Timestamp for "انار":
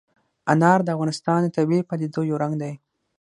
0.53-0.79